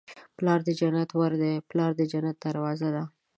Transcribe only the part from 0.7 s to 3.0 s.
جنت ور دی. پلار د جنت دروازه